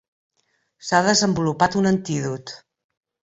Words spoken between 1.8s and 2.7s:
un antídot.